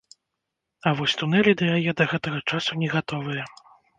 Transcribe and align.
Але 0.91 0.93
вось 1.01 1.13
тунэлі 1.19 1.53
да 1.59 1.67
яе 1.75 1.91
да 2.01 2.07
гэтага 2.15 2.39
часу 2.53 2.71
не 2.85 2.93
гатовыя. 2.97 3.43